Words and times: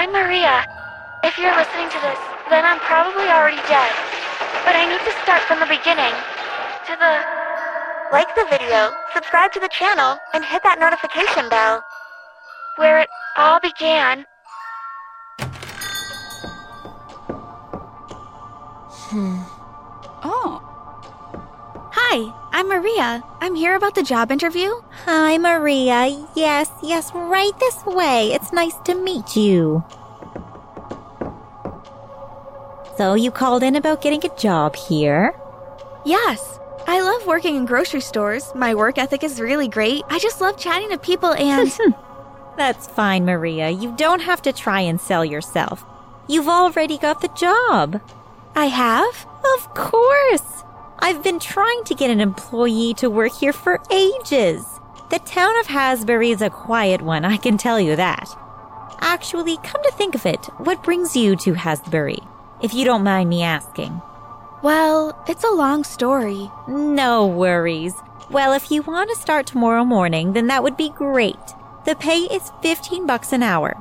I'm 0.00 0.12
Maria. 0.12 0.64
If 1.24 1.36
you're 1.36 1.54
listening 1.54 1.90
to 1.90 2.00
this, 2.00 2.18
then 2.48 2.64
I'm 2.64 2.78
probably 2.80 3.28
already 3.28 3.60
dead. 3.68 3.92
But 4.64 4.72
I 4.74 4.88
need 4.88 5.04
to 5.04 5.12
start 5.20 5.42
from 5.42 5.60
the 5.60 5.66
beginning. 5.66 6.16
To 6.88 6.96
the. 6.96 7.20
Like 8.10 8.34
the 8.34 8.46
video, 8.48 8.96
subscribe 9.12 9.52
to 9.52 9.60
the 9.60 9.68
channel, 9.68 10.16
and 10.32 10.42
hit 10.42 10.62
that 10.62 10.80
notification 10.80 11.50
bell. 11.50 11.84
Where 12.76 13.00
it 13.00 13.10
all 13.36 13.60
began. 13.60 14.24
Hmm. 19.12 19.36
Oh. 20.24 20.70
Hi, 21.92 22.32
I'm 22.50 22.68
Maria. 22.68 23.22
I'm 23.40 23.54
here 23.54 23.76
about 23.76 23.94
the 23.94 24.02
job 24.02 24.32
interview. 24.32 24.70
Hi, 25.04 25.38
Maria. 25.38 26.26
Yes, 26.34 26.68
yes, 26.82 27.12
right 27.14 27.52
this 27.60 27.84
way. 27.86 28.32
It's 28.32 28.52
nice 28.52 28.74
to 28.86 28.94
meet 28.94 29.36
you. 29.36 29.84
So, 33.00 33.14
you 33.14 33.30
called 33.30 33.62
in 33.62 33.76
about 33.76 34.02
getting 34.02 34.22
a 34.26 34.36
job 34.36 34.76
here? 34.76 35.34
Yes. 36.04 36.58
I 36.86 37.00
love 37.00 37.26
working 37.26 37.56
in 37.56 37.64
grocery 37.64 38.02
stores. 38.02 38.52
My 38.54 38.74
work 38.74 38.98
ethic 38.98 39.24
is 39.24 39.40
really 39.40 39.68
great. 39.68 40.02
I 40.10 40.18
just 40.18 40.42
love 40.42 40.58
chatting 40.58 40.90
to 40.90 40.98
people 40.98 41.32
and. 41.32 41.74
That's 42.58 42.88
fine, 42.88 43.24
Maria. 43.24 43.70
You 43.70 43.96
don't 43.96 44.20
have 44.20 44.42
to 44.42 44.52
try 44.52 44.82
and 44.82 45.00
sell 45.00 45.24
yourself. 45.24 45.82
You've 46.28 46.46
already 46.46 46.98
got 46.98 47.22
the 47.22 47.28
job. 47.28 48.02
I 48.54 48.66
have? 48.66 49.26
Of 49.56 49.72
course. 49.72 50.62
I've 50.98 51.22
been 51.22 51.38
trying 51.40 51.84
to 51.84 51.94
get 51.94 52.10
an 52.10 52.20
employee 52.20 52.92
to 52.98 53.08
work 53.08 53.32
here 53.32 53.54
for 53.54 53.80
ages. 53.90 54.62
The 55.08 55.20
town 55.20 55.58
of 55.60 55.68
Hasbury 55.68 56.34
is 56.34 56.42
a 56.42 56.50
quiet 56.50 57.00
one, 57.00 57.24
I 57.24 57.38
can 57.38 57.56
tell 57.56 57.80
you 57.80 57.96
that. 57.96 58.28
Actually, 59.00 59.56
come 59.64 59.82
to 59.84 59.92
think 59.92 60.14
of 60.14 60.26
it, 60.26 60.44
what 60.58 60.82
brings 60.82 61.16
you 61.16 61.34
to 61.36 61.54
Hasbury? 61.54 62.26
If 62.62 62.74
you 62.74 62.84
don't 62.84 63.02
mind 63.02 63.30
me 63.30 63.42
asking. 63.42 64.02
Well, 64.62 65.18
it's 65.26 65.44
a 65.44 65.50
long 65.50 65.84
story. 65.84 66.50
No 66.68 67.26
worries. 67.26 67.94
Well, 68.30 68.52
if 68.52 68.70
you 68.70 68.82
want 68.82 69.08
to 69.10 69.16
start 69.16 69.46
tomorrow 69.46 69.84
morning, 69.84 70.34
then 70.34 70.46
that 70.48 70.62
would 70.62 70.76
be 70.76 70.90
great. 70.90 71.38
The 71.86 71.96
pay 71.96 72.18
is 72.24 72.52
15 72.62 73.06
bucks 73.06 73.32
an 73.32 73.42
hour. 73.42 73.80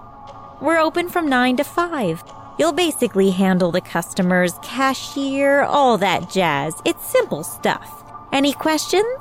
We're 0.62 0.80
open 0.80 1.10
from 1.10 1.28
9 1.28 1.58
to 1.58 1.64
5. 1.64 2.24
You'll 2.58 2.72
basically 2.72 3.32
handle 3.32 3.72
the 3.72 3.82
customers, 3.82 4.56
cashier, 4.64 5.64
all 5.64 5.98
that 5.98 6.30
jazz. 6.30 6.82
It's 6.86 7.06
simple 7.06 7.44
stuff. 7.44 8.04
Any 8.32 8.54
questions? 8.54 9.20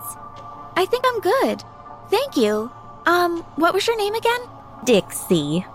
I 0.77 0.87
think 0.87 1.05
I'm 1.07 1.21
good. 1.21 1.65
Thank 2.11 2.37
you. 2.37 2.71
Um, 3.07 3.43
what 3.57 3.75
was 3.75 3.87
your 3.87 3.97
name 3.97 4.15
again? 4.15 4.41
Dixie. 4.85 5.67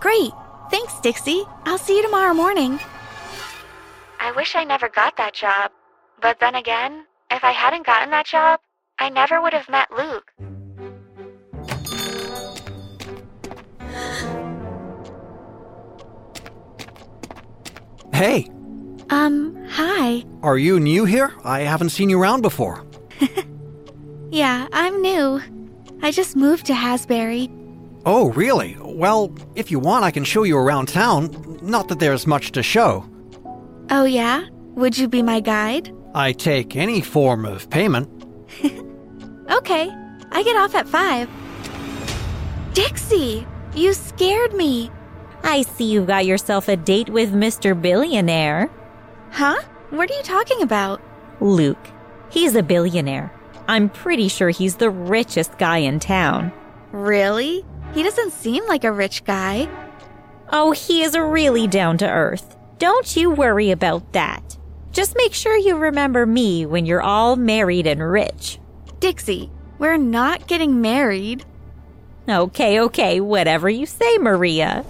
Great. 0.00 0.32
Thanks, 0.70 0.98
Dixie. 1.00 1.44
I'll 1.66 1.78
see 1.78 1.96
you 1.96 2.02
tomorrow 2.02 2.32
morning. 2.32 2.80
I 4.22 4.30
wish 4.32 4.54
I 4.54 4.62
never 4.64 4.88
got 4.88 5.16
that 5.16 5.34
job. 5.34 5.72
But 6.20 6.38
then 6.38 6.54
again, 6.54 7.06
if 7.30 7.42
I 7.42 7.50
hadn't 7.50 7.84
gotten 7.86 8.10
that 8.10 8.26
job, 8.26 8.60
I 8.98 9.08
never 9.08 9.42
would 9.42 9.52
have 9.52 9.68
met 9.68 9.88
Luke. 9.90 10.30
Hey, 18.12 18.48
Um, 19.10 19.56
hi. 19.68 20.24
are 20.42 20.56
you 20.58 20.78
new 20.78 21.04
here? 21.04 21.32
I 21.44 21.60
haven't 21.60 21.90
seen 21.90 22.10
you 22.10 22.20
around 22.20 22.42
before. 22.42 22.84
Yeah, 24.34 24.66
I'm 24.72 25.02
new. 25.02 25.42
I 26.02 26.10
just 26.10 26.36
moved 26.36 26.64
to 26.68 26.72
Hasbury. 26.72 27.50
Oh, 28.06 28.30
really? 28.30 28.78
Well, 28.80 29.30
if 29.56 29.70
you 29.70 29.78
want, 29.78 30.04
I 30.06 30.10
can 30.10 30.24
show 30.24 30.42
you 30.44 30.56
around 30.56 30.86
town. 30.86 31.58
Not 31.60 31.88
that 31.88 31.98
there's 32.00 32.26
much 32.26 32.50
to 32.52 32.62
show. 32.62 33.04
Oh, 33.90 34.04
yeah? 34.04 34.46
Would 34.74 34.96
you 34.96 35.08
be 35.08 35.22
my 35.22 35.40
guide? 35.40 35.94
I 36.14 36.32
take 36.32 36.76
any 36.76 37.00
form 37.00 37.44
of 37.44 37.68
payment. 37.70 38.08
Okay, 39.50 39.90
I 40.30 40.42
get 40.44 40.56
off 40.56 40.74
at 40.74 40.88
5. 40.88 41.28
Dixie, 42.72 43.46
you 43.74 43.92
scared 43.92 44.54
me. 44.54 44.90
I 45.42 45.60
see 45.62 45.84
you 45.92 46.06
got 46.06 46.24
yourself 46.24 46.68
a 46.68 46.76
date 46.76 47.10
with 47.10 47.34
Mr. 47.34 47.78
Billionaire. 47.80 48.70
Huh? 49.30 49.60
What 49.90 50.10
are 50.10 50.14
you 50.14 50.22
talking 50.22 50.62
about? 50.62 51.02
Luke. 51.40 51.86
He's 52.30 52.54
a 52.56 52.62
billionaire. 52.62 53.30
I'm 53.68 53.90
pretty 53.90 54.28
sure 54.28 54.48
he's 54.48 54.76
the 54.76 54.88
richest 54.90 55.58
guy 55.58 55.78
in 55.78 56.00
town. 56.00 56.50
Really? 56.92 57.62
He 57.92 58.02
doesn't 58.02 58.32
seem 58.32 58.66
like 58.68 58.84
a 58.84 58.92
rich 58.92 59.24
guy. 59.24 59.68
Oh, 60.50 60.72
he 60.72 61.02
is 61.02 61.16
really 61.16 61.66
down 61.66 61.98
to 61.98 62.08
earth. 62.08 62.56
Don't 62.82 63.14
you 63.14 63.30
worry 63.30 63.70
about 63.70 64.12
that. 64.12 64.58
Just 64.90 65.14
make 65.16 65.34
sure 65.34 65.56
you 65.56 65.76
remember 65.76 66.26
me 66.26 66.66
when 66.66 66.84
you're 66.84 67.00
all 67.00 67.36
married 67.36 67.86
and 67.86 68.02
rich. 68.02 68.58
Dixie, 68.98 69.52
we're 69.78 69.96
not 69.96 70.48
getting 70.48 70.80
married. 70.80 71.44
Okay, 72.28 72.80
okay, 72.80 73.20
whatever 73.20 73.70
you 73.70 73.86
say, 73.86 74.18
Maria. 74.18 74.84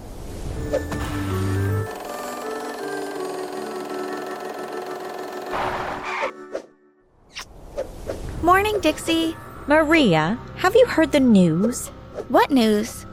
Morning, 8.41 8.79
Dixie. 8.79 9.35
Maria, 9.67 10.39
have 10.55 10.73
you 10.73 10.87
heard 10.87 11.11
the 11.11 11.19
news? 11.19 11.89
What 12.29 12.49
news? 12.49 13.05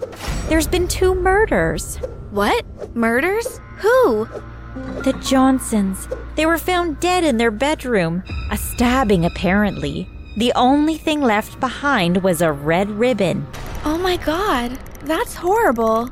There's 0.48 0.66
been 0.66 0.88
two 0.88 1.14
murders. 1.14 1.96
What? 2.30 2.64
Murders? 2.96 3.60
Who? 3.80 4.26
The 4.74 5.18
Johnsons. 5.22 6.08
They 6.36 6.46
were 6.46 6.58
found 6.58 7.00
dead 7.00 7.24
in 7.24 7.36
their 7.36 7.50
bedroom. 7.50 8.22
A 8.50 8.56
stabbing, 8.56 9.24
apparently. 9.24 10.08
The 10.36 10.52
only 10.54 10.96
thing 10.96 11.20
left 11.20 11.58
behind 11.58 12.22
was 12.22 12.40
a 12.40 12.52
red 12.52 12.88
ribbon. 12.90 13.46
Oh 13.84 13.98
my 13.98 14.16
god, 14.16 14.78
that's 15.02 15.34
horrible. 15.34 16.08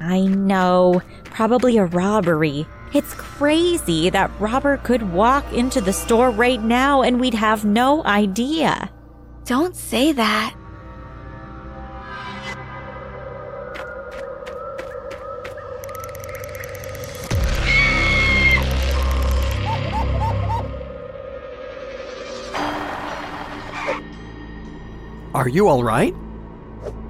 I 0.00 0.22
know. 0.22 1.02
Probably 1.24 1.76
a 1.76 1.84
robbery. 1.84 2.66
It's 2.94 3.12
crazy 3.14 4.08
that 4.10 4.30
Robert 4.38 4.84
could 4.84 5.12
walk 5.12 5.52
into 5.52 5.80
the 5.80 5.92
store 5.92 6.30
right 6.30 6.62
now 6.62 7.02
and 7.02 7.20
we'd 7.20 7.34
have 7.34 7.64
no 7.64 8.04
idea. 8.04 8.90
Don't 9.44 9.76
say 9.76 10.12
that. 10.12 10.54
Are 25.44 25.48
you 25.50 25.68
alright? 25.68 26.14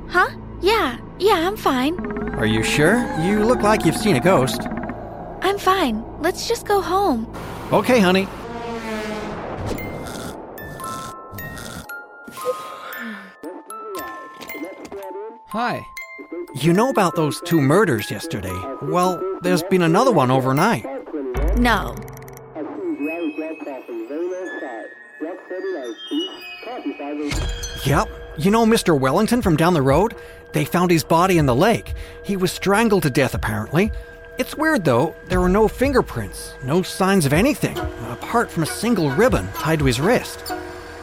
Huh? 0.08 0.28
Yeah, 0.60 0.98
yeah, 1.20 1.46
I'm 1.46 1.56
fine. 1.56 1.94
Are 2.34 2.46
you 2.46 2.64
sure? 2.64 2.96
You 3.20 3.44
look 3.44 3.62
like 3.62 3.84
you've 3.84 3.96
seen 3.96 4.16
a 4.16 4.20
ghost. 4.20 4.60
I'm 5.40 5.56
fine. 5.56 6.04
Let's 6.20 6.48
just 6.48 6.66
go 6.66 6.80
home. 6.80 7.32
Okay, 7.72 8.00
honey. 8.00 8.26
Hi. 15.50 15.86
You 16.56 16.72
know 16.72 16.90
about 16.90 17.14
those 17.14 17.40
two 17.42 17.60
murders 17.60 18.10
yesterday? 18.10 18.60
Well, 18.82 19.22
there's 19.42 19.62
been 19.62 19.82
another 19.82 20.10
one 20.10 20.32
overnight. 20.32 20.84
No. 21.56 21.94
Yep. 27.84 28.08
You 28.38 28.50
know 28.50 28.66
Mr. 28.66 28.98
Wellington 28.98 29.42
from 29.42 29.56
down 29.56 29.74
the 29.74 29.82
road? 29.82 30.14
They 30.52 30.64
found 30.64 30.90
his 30.90 31.04
body 31.04 31.38
in 31.38 31.46
the 31.46 31.54
lake. 31.54 31.94
He 32.24 32.36
was 32.36 32.52
strangled 32.52 33.02
to 33.04 33.10
death, 33.10 33.34
apparently. 33.34 33.92
It's 34.38 34.56
weird, 34.56 34.84
though. 34.84 35.14
There 35.26 35.40
were 35.40 35.48
no 35.48 35.68
fingerprints, 35.68 36.54
no 36.64 36.82
signs 36.82 37.26
of 37.26 37.32
anything, 37.32 37.78
apart 38.10 38.50
from 38.50 38.62
a 38.64 38.66
single 38.66 39.10
ribbon 39.10 39.48
tied 39.52 39.78
to 39.78 39.84
his 39.84 40.00
wrist. 40.00 40.52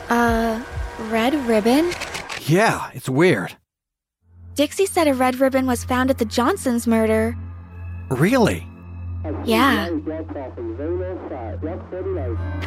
Uh, 0.10 0.62
red 1.10 1.34
ribbon? 1.48 1.92
Yeah, 2.46 2.90
it's 2.94 3.08
weird. 3.08 3.56
Dixie 4.56 4.86
said 4.86 5.08
a 5.08 5.14
red 5.14 5.40
ribbon 5.40 5.66
was 5.66 5.86
found 5.86 6.10
at 6.10 6.18
the 6.18 6.26
Johnsons' 6.26 6.88
murder. 6.88 7.38
Really? 8.10 8.68
Yeah. 9.46 9.90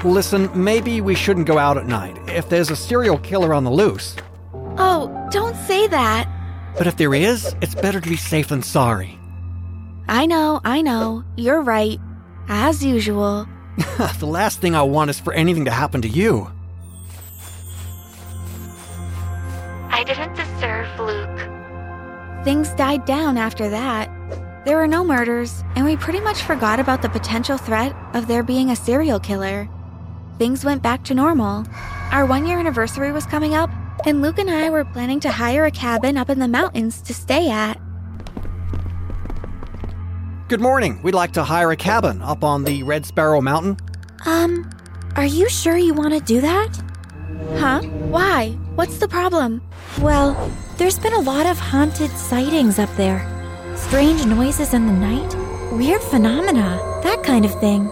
Listen, 0.05 0.51
maybe 0.55 1.01
we 1.01 1.15
shouldn't 1.15 1.47
go 1.47 1.59
out 1.59 1.77
at 1.77 1.87
night 1.87 2.17
if 2.29 2.49
there's 2.49 2.71
a 2.71 2.77
serial 2.77 3.19
killer 3.19 3.53
on 3.53 3.65
the 3.65 3.71
loose. 3.71 4.17
Oh, 4.79 5.29
don't 5.31 5.57
say 5.57 5.87
that. 5.89 6.29
But 6.77 6.87
if 6.87 6.97
there 6.97 7.15
is, 7.15 7.55
it's 7.61 7.75
better 7.75 8.01
to 8.01 8.09
be 8.09 8.17
safe 8.17 8.49
than 8.49 8.63
sorry. 8.63 9.19
I 10.09 10.27
know, 10.27 10.61
I 10.65 10.83
know. 10.83 11.25
You're 11.37 11.63
right. 11.63 11.99
As 12.49 12.85
usual. 12.85 13.47
the 14.19 14.27
last 14.27 14.61
thing 14.61 14.75
I 14.75 14.83
want 14.83 15.11
is 15.11 15.19
for 15.19 15.33
anything 15.33 15.65
to 15.65 15.71
happen 15.71 16.03
to 16.03 16.09
you. 16.09 16.51
I 19.91 20.05
didn't 20.05 20.35
deserve 20.35 20.99
Luke. 20.99 22.45
Things 22.45 22.71
died 22.75 23.05
down 23.07 23.39
after 23.39 23.69
that. 23.71 24.11
There 24.65 24.79
were 24.79 24.87
no 24.87 25.05
murders, 25.05 25.63
and 25.77 25.85
we 25.85 25.95
pretty 25.95 26.21
much 26.21 26.43
forgot 26.43 26.81
about 26.81 27.03
the 27.03 27.11
potential 27.11 27.59
threat 27.59 27.95
of 28.15 28.27
there 28.27 28.43
being 28.43 28.71
a 28.71 28.77
serial 28.77 29.21
killer. 29.21 29.69
Things 30.39 30.65
went 30.65 30.83
back 30.83 31.05
to 31.05 31.15
normal. 31.15 31.67
Our 32.11 32.25
one 32.25 32.47
year 32.47 32.59
anniversary 32.59 33.13
was 33.13 33.27
coming 33.27 33.55
up, 33.55 33.69
and 34.07 34.23
Luke 34.23 34.39
and 34.39 34.49
I 34.49 34.71
were 34.71 34.87
planning 34.87 35.21
to 35.21 35.31
hire 35.31 35.67
a 35.67 35.71
cabin 35.71 36.17
up 36.17 36.31
in 36.31 36.39
the 36.39 36.49
mountains 36.49 37.03
to 37.03 37.13
stay 37.13 37.51
at. 37.51 37.79
Good 40.49 40.63
morning. 40.63 40.99
We'd 41.03 41.15
like 41.15 41.33
to 41.33 41.45
hire 41.45 41.71
a 41.71 41.77
cabin 41.77 42.23
up 42.23 42.43
on 42.43 42.65
the 42.65 42.83
Red 42.85 43.05
Sparrow 43.05 43.43
Mountain. 43.43 43.77
Um, 44.25 44.71
are 45.17 45.27
you 45.27 45.51
sure 45.51 45.77
you 45.77 45.93
want 45.93 46.15
to 46.15 46.21
do 46.21 46.41
that? 46.41 46.83
Huh? 47.57 47.83
Why? 48.09 48.53
What's 48.77 48.97
the 48.97 49.09
problem? 49.09 49.61
Well, 50.01 50.51
there's 50.79 50.99
been 50.99 51.13
a 51.13 51.21
lot 51.21 51.45
of 51.45 51.59
haunted 51.59 52.11
sightings 52.13 52.79
up 52.79 52.95
there. 52.97 53.34
Strange 53.77 54.25
noises 54.25 54.73
in 54.73 54.87
the 54.87 54.93
night, 54.93 55.35
weird 55.73 56.01
phenomena, 56.03 56.81
that 57.03 57.23
kind 57.25 57.45
of 57.45 57.59
thing. 57.61 57.91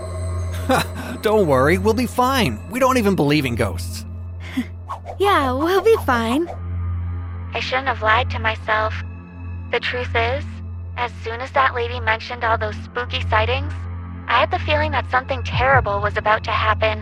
Don't 1.22 1.46
worry, 1.46 1.78
we'll 1.78 1.94
be 1.94 2.06
fine. 2.06 2.58
We 2.70 2.80
don't 2.80 2.98
even 2.98 3.14
believe 3.14 3.44
in 3.44 3.54
ghosts. 3.54 4.04
yeah, 5.18 5.52
we'll 5.52 5.82
be 5.82 5.96
fine. 6.04 6.48
I 7.54 7.60
shouldn't 7.60 7.88
have 7.88 8.02
lied 8.02 8.30
to 8.30 8.38
myself. 8.38 8.94
The 9.70 9.80
truth 9.80 10.10
is, 10.14 10.44
as 10.96 11.12
soon 11.24 11.40
as 11.40 11.50
that 11.52 11.74
lady 11.74 12.00
mentioned 12.00 12.44
all 12.44 12.58
those 12.58 12.76
spooky 12.76 13.20
sightings, 13.28 13.72
I 14.28 14.40
had 14.40 14.50
the 14.50 14.58
feeling 14.60 14.92
that 14.92 15.10
something 15.10 15.42
terrible 15.44 16.00
was 16.00 16.16
about 16.16 16.44
to 16.44 16.50
happen. 16.50 17.00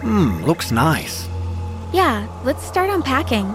Hmm, 0.00 0.44
looks 0.44 0.70
nice. 0.70 1.28
Yeah, 1.92 2.26
let's 2.44 2.64
start 2.64 2.90
unpacking. 2.90 3.54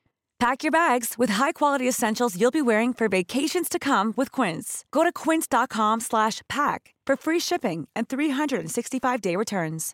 Pack 0.41 0.63
your 0.63 0.71
bags 0.71 1.19
with 1.19 1.29
high-quality 1.29 1.87
essentials 1.87 2.35
you'll 2.35 2.49
be 2.49 2.63
wearing 2.63 2.93
for 2.93 3.07
vacations 3.07 3.69
to 3.69 3.77
come 3.77 4.11
with 4.17 4.31
Quince. 4.31 4.85
Go 4.89 5.03
to 5.03 5.11
quince.com 5.11 5.99
slash 5.99 6.41
pack 6.49 6.95
for 7.05 7.15
free 7.15 7.39
shipping 7.39 7.87
and 7.95 8.09
365-day 8.09 9.35
returns. 9.35 9.93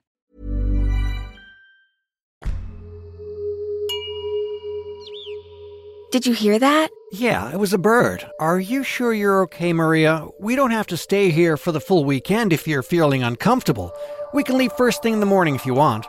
Did 6.13 6.25
you 6.25 6.31
hear 6.31 6.57
that? 6.57 6.91
Yeah, 7.11 7.51
it 7.51 7.57
was 7.57 7.73
a 7.73 7.77
bird. 7.77 8.25
Are 8.39 8.57
you 8.57 8.83
sure 8.83 9.11
you're 9.11 9.41
okay, 9.41 9.73
Maria? 9.73 10.29
We 10.39 10.55
don't 10.55 10.71
have 10.71 10.87
to 10.87 10.95
stay 10.95 11.29
here 11.29 11.57
for 11.57 11.73
the 11.73 11.81
full 11.81 12.05
weekend 12.05 12.53
if 12.53 12.65
you're 12.65 12.83
feeling 12.83 13.21
uncomfortable. 13.21 13.91
We 14.33 14.45
can 14.45 14.57
leave 14.57 14.71
first 14.71 15.03
thing 15.03 15.11
in 15.11 15.19
the 15.19 15.25
morning 15.25 15.55
if 15.55 15.65
you 15.65 15.73
want. 15.73 16.05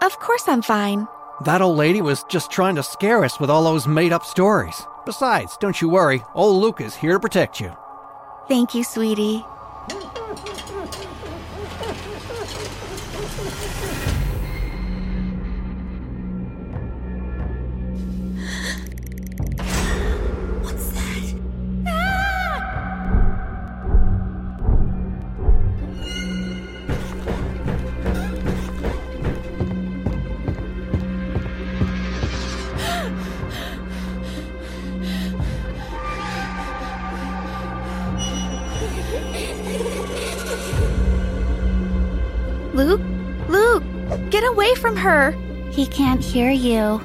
Of 0.00 0.16
course 0.20 0.44
I'm 0.46 0.62
fine. 0.62 1.08
That 1.42 1.62
old 1.62 1.76
lady 1.76 2.02
was 2.02 2.24
just 2.24 2.50
trying 2.50 2.74
to 2.76 2.82
scare 2.82 3.22
us 3.22 3.38
with 3.38 3.48
all 3.48 3.62
those 3.62 3.86
made 3.86 4.12
up 4.12 4.24
stories. 4.24 4.82
Besides, 5.06 5.56
don't 5.56 5.80
you 5.80 5.88
worry, 5.88 6.22
old 6.34 6.60
Luke 6.60 6.80
is 6.80 6.96
here 6.96 7.12
to 7.12 7.20
protect 7.20 7.60
you. 7.60 7.76
Thank 8.48 8.74
you, 8.74 8.82
sweetie. 8.82 9.44
Luke? 42.78 43.00
Luke, 43.48 43.82
get 44.30 44.44
away 44.44 44.72
from 44.76 44.94
her! 44.94 45.32
He 45.72 45.84
can't 45.84 46.22
hear 46.22 46.52
you. 46.52 47.00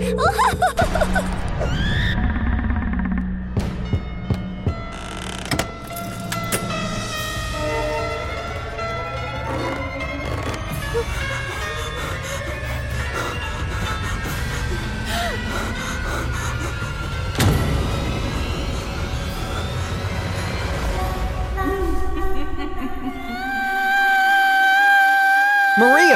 Maria, 10.91 11.05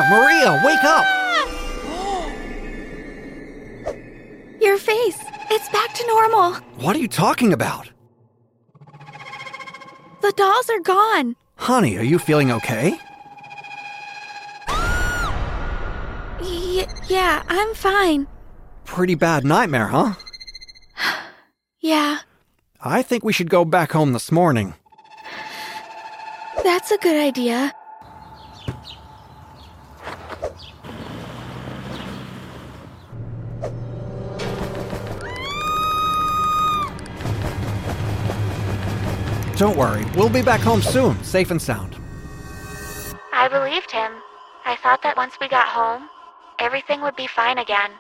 Maria, 0.10 0.62
wake 0.66 0.84
up! 0.84 1.06
Your 4.60 4.78
face, 4.78 5.24
it's 5.50 5.70
back 5.70 5.94
to 5.94 6.06
normal. 6.08 6.56
What 6.84 6.98
are 6.98 7.00
you 7.00 7.08
talking 7.08 7.54
about? 7.54 7.90
The 10.22 10.34
dolls 10.36 10.70
are 10.70 10.82
gone. 10.82 11.38
Honey, 11.56 11.98
are 11.98 12.04
you 12.04 12.20
feeling 12.20 12.52
okay? 12.52 13.00
Y- 16.46 16.86
yeah, 17.08 17.44
I'm 17.48 17.74
fine. 17.74 18.28
Pretty 18.86 19.16
bad 19.16 19.44
nightmare, 19.44 19.88
huh? 19.88 20.14
Yeah, 21.80 22.20
I 22.82 23.04
think 23.04 23.24
we 23.24 23.32
should 23.34 23.50
go 23.50 23.64
back 23.64 23.92
home 23.92 24.14
this 24.14 24.32
morning. 24.32 24.74
that's 26.64 26.90
a 26.92 26.98
good 26.98 27.16
idea. 27.16 27.74
Don't 39.58 39.78
worry, 39.78 40.04
we'll 40.18 40.30
be 40.30 40.42
back 40.42 40.60
home 40.60 40.82
soon, 40.82 41.24
safe 41.24 41.50
and 41.50 41.62
sound. 41.62 41.96
I 43.32 43.48
believed 43.48 43.90
him. 43.90 44.12
I 44.66 44.76
thought 44.76 45.02
that 45.04 45.16
once 45.16 45.36
we 45.40 45.48
got 45.48 45.68
home, 45.68 46.10
everything 46.66 47.00
would 47.02 47.16
be 47.16 47.28
fine 47.28 47.60
again. 47.60 47.92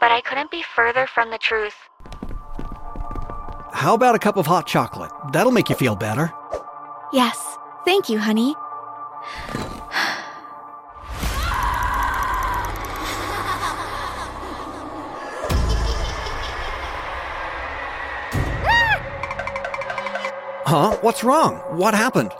But 0.00 0.10
I 0.10 0.20
couldn't 0.20 0.50
be 0.50 0.62
further 0.74 1.06
from 1.06 1.30
the 1.30 1.38
truth. 1.38 1.76
How 3.72 3.94
about 3.94 4.16
a 4.16 4.18
cup 4.18 4.36
of 4.36 4.44
hot 4.44 4.66
chocolate? 4.66 5.12
That'll 5.32 5.52
make 5.52 5.70
you 5.70 5.76
feel 5.76 5.94
better. 5.94 6.32
Yes, 7.12 7.56
thank 7.84 8.08
you, 8.08 8.18
honey. 8.18 8.56
Huh? 20.66 20.96
What's 21.00 21.22
wrong? 21.22 21.58
What 21.78 21.94
happened? 21.94 22.32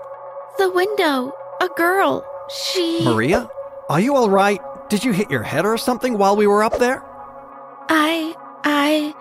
The 0.58 0.68
window. 0.70 1.32
A 1.62 1.68
girl. 1.68 2.26
She. 2.50 3.04
Maria? 3.04 3.48
Are 3.88 4.00
you 4.00 4.16
alright? 4.16 4.60
Did 4.88 5.04
you 5.04 5.12
hit 5.12 5.30
your 5.30 5.42
head 5.42 5.66
or 5.66 5.76
something 5.76 6.16
while 6.16 6.36
we 6.36 6.46
were 6.46 6.62
up 6.62 6.78
there? 6.78 7.02
I. 7.88 8.34
I. 8.64 9.14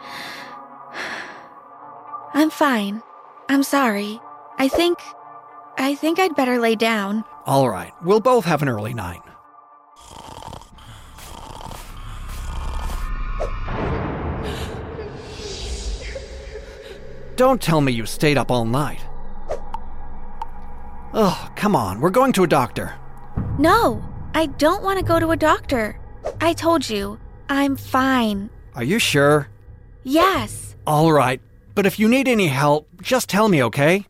I'm 2.33 2.49
fine. 2.49 3.01
I'm 3.49 3.63
sorry. 3.63 4.19
I 4.57 4.67
think. 4.67 4.99
I 5.77 5.95
think 5.95 6.19
I'd 6.19 6.35
better 6.35 6.59
lay 6.59 6.75
down. 6.75 7.23
Alright, 7.47 7.93
we'll 8.03 8.19
both 8.19 8.45
have 8.45 8.61
an 8.61 8.69
early 8.69 8.93
night. 8.93 9.21
Don't 17.35 17.61
tell 17.61 17.81
me 17.81 17.91
you 17.91 18.05
stayed 18.05 18.37
up 18.37 18.49
all 18.49 18.65
night. 18.65 19.05
Oh, 21.13 21.49
come 21.55 21.75
on, 21.75 21.99
we're 21.99 22.09
going 22.09 22.31
to 22.33 22.43
a 22.43 22.47
doctor. 22.47 22.95
No, 23.59 24.01
I 24.35 24.47
don't 24.47 24.83
want 24.83 24.99
to 24.99 25.05
go 25.05 25.19
to 25.19 25.31
a 25.31 25.37
doctor. 25.37 25.97
I 26.41 26.53
told 26.53 26.87
you, 26.89 27.17
I'm 27.49 27.75
fine. 27.77 28.49
Are 28.75 28.83
you 28.83 28.99
sure? 28.99 29.47
Yes, 30.03 30.65
Alright, 30.87 31.41
but 31.73 31.85
if 31.87 31.97
you 31.99 32.07
need 32.07 32.27
any 32.27 32.47
help, 32.47 32.87
just 33.01 33.27
tell 33.27 33.49
me, 33.49 33.63
okay? 33.63 34.05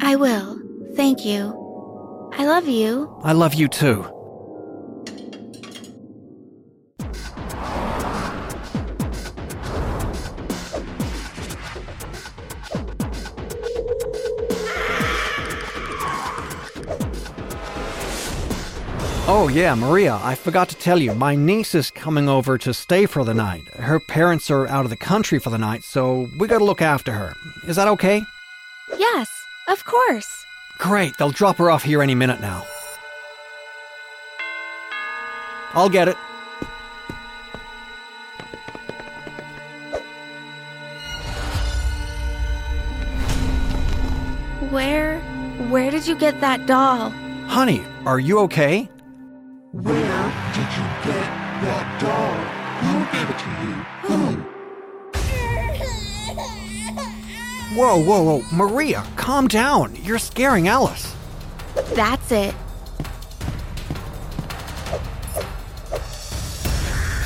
I 0.00 0.16
will. 0.16 0.58
Thank 0.94 1.26
you. 1.26 2.30
I 2.32 2.46
love 2.46 2.66
you. 2.66 3.20
I 3.22 3.32
love 3.32 3.52
you 3.54 3.68
too. 3.68 4.19
Oh, 19.42 19.48
yeah, 19.48 19.74
Maria, 19.74 20.20
I 20.22 20.34
forgot 20.34 20.68
to 20.68 20.76
tell 20.76 21.00
you, 21.00 21.14
my 21.14 21.34
niece 21.34 21.74
is 21.74 21.90
coming 21.90 22.28
over 22.28 22.58
to 22.58 22.74
stay 22.74 23.06
for 23.06 23.24
the 23.24 23.32
night. 23.32 23.66
Her 23.68 23.98
parents 23.98 24.50
are 24.50 24.68
out 24.68 24.84
of 24.84 24.90
the 24.90 24.98
country 24.98 25.38
for 25.38 25.48
the 25.48 25.56
night, 25.56 25.82
so 25.82 26.28
we 26.36 26.46
gotta 26.46 26.62
look 26.62 26.82
after 26.82 27.10
her. 27.12 27.32
Is 27.66 27.76
that 27.76 27.88
okay? 27.88 28.22
Yes, 28.98 29.30
of 29.66 29.82
course. 29.86 30.44
Great, 30.76 31.16
they'll 31.16 31.30
drop 31.30 31.56
her 31.56 31.70
off 31.70 31.82
here 31.82 32.02
any 32.02 32.14
minute 32.14 32.42
now. 32.42 32.66
I'll 35.72 35.88
get 35.88 36.08
it. 36.08 36.18
Where. 44.70 45.18
Where 45.70 45.90
did 45.90 46.06
you 46.06 46.14
get 46.14 46.42
that 46.42 46.66
doll? 46.66 47.08
Honey, 47.46 47.82
are 48.04 48.20
you 48.20 48.40
okay? 48.40 48.86
Where 49.72 49.94
did 49.94 50.66
you 50.74 50.82
get 51.04 51.30
that 51.62 51.86
doll? 52.00 52.34
Who 52.82 53.06
gave 53.12 53.30
it 53.30 53.38
to 53.38 53.50
you? 53.62 53.74
Who? 54.08 54.42
Whoa, 57.80 58.02
whoa, 58.02 58.22
whoa. 58.22 58.42
Maria, 58.50 59.06
calm 59.14 59.46
down. 59.46 59.94
You're 60.02 60.18
scaring 60.18 60.66
Alice. 60.66 61.14
That's 61.94 62.32
it. 62.32 62.52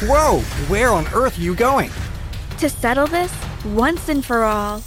Whoa, 0.06 0.40
where 0.68 0.90
on 0.90 1.06
earth 1.14 1.38
are 1.38 1.40
you 1.40 1.54
going? 1.54 1.90
To 2.58 2.68
settle 2.68 3.06
this 3.06 3.32
once 3.64 4.10
and 4.10 4.22
for 4.22 4.44
all. 4.44 4.82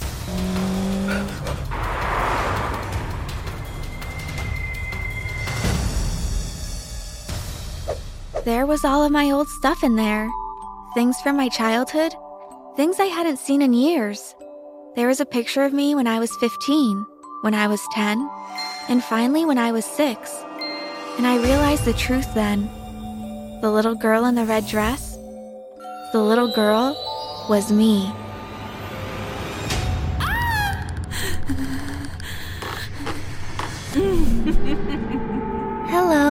There 8.48 8.64
was 8.64 8.82
all 8.82 9.04
of 9.04 9.12
my 9.12 9.30
old 9.30 9.46
stuff 9.46 9.84
in 9.84 9.94
there. 9.94 10.30
Things 10.94 11.20
from 11.20 11.36
my 11.36 11.50
childhood, 11.50 12.14
things 12.76 12.98
I 12.98 13.04
hadn't 13.04 13.36
seen 13.36 13.60
in 13.60 13.74
years. 13.74 14.34
There 14.96 15.06
was 15.06 15.20
a 15.20 15.26
picture 15.26 15.64
of 15.64 15.74
me 15.74 15.94
when 15.94 16.06
I 16.06 16.18
was 16.18 16.34
15, 16.36 17.04
when 17.42 17.52
I 17.52 17.66
was 17.66 17.86
10, 17.92 18.26
and 18.88 19.04
finally 19.04 19.44
when 19.44 19.58
I 19.58 19.70
was 19.70 19.84
6. 19.84 20.34
And 21.18 21.26
I 21.26 21.36
realized 21.42 21.84
the 21.84 21.92
truth 21.92 22.32
then. 22.32 22.70
The 23.60 23.70
little 23.70 23.94
girl 23.94 24.24
in 24.24 24.34
the 24.34 24.46
red 24.46 24.66
dress, 24.66 25.18
the 26.12 26.22
little 26.22 26.50
girl 26.50 26.96
was 27.50 27.70
me. 27.70 28.10
Ah! 30.20 30.88
Hello. 35.90 36.30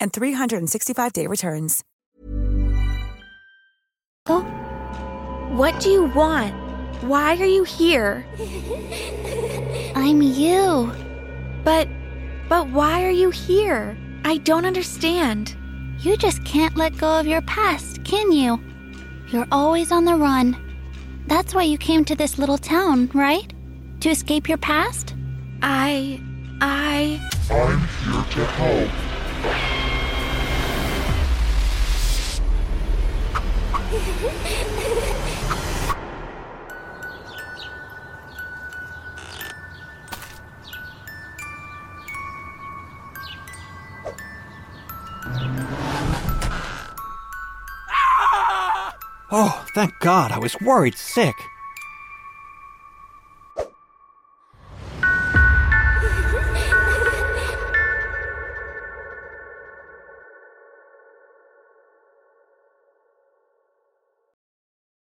and 0.00 0.12
365 0.12 1.12
day 1.12 1.26
returns. 1.26 1.84
Oh, 4.26 4.42
what 5.52 5.80
do 5.80 5.90
you 5.90 6.04
want? 6.04 6.54
Why 7.02 7.36
are 7.36 7.46
you 7.46 7.64
here? 7.64 8.26
I'm 9.94 10.20
you. 10.20 10.92
But, 11.64 11.88
but 12.48 12.68
why 12.70 13.04
are 13.04 13.10
you 13.10 13.30
here? 13.30 13.96
I 14.24 14.38
don't 14.38 14.66
understand. 14.66 15.56
You 16.00 16.16
just 16.16 16.44
can't 16.44 16.76
let 16.76 16.96
go 16.96 17.18
of 17.18 17.26
your 17.26 17.42
past, 17.42 18.04
can 18.04 18.30
you? 18.32 18.60
You're 19.28 19.48
always 19.50 19.90
on 19.90 20.04
the 20.04 20.14
run. 20.14 20.56
That's 21.26 21.54
why 21.54 21.64
you 21.64 21.78
came 21.78 22.04
to 22.06 22.14
this 22.14 22.38
little 22.38 22.58
town, 22.58 23.10
right? 23.14 23.52
To 24.00 24.10
escape 24.10 24.48
your 24.48 24.58
past? 24.58 25.14
I. 25.62 26.20
I. 26.60 27.20
I'm 27.50 27.78
here 27.80 28.32
to 28.32 28.44
help. 28.52 29.87
Oh, 33.90 33.94
thank 49.74 49.98
God, 50.00 50.32
I 50.32 50.38
was 50.38 50.54
worried 50.60 50.98
sick. 50.98 51.34